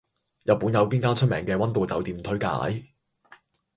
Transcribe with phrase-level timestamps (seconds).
[0.45, 2.47] 日本有邊間出名嘅温度酒店推介